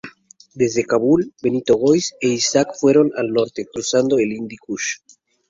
[0.55, 4.95] Desde Kabul, Bento Góis e Isaac fueron al norte, cruzando el Hindu Kush.